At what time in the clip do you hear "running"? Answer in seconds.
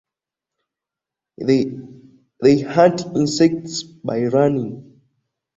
4.23-4.99